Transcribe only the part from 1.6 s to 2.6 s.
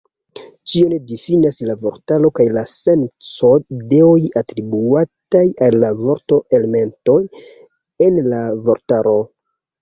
la vortaro kaj